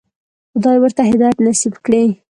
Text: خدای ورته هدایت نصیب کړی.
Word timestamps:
خدای 0.53 0.77
ورته 0.81 1.01
هدایت 1.11 1.37
نصیب 1.45 1.73
کړی. 1.85 2.03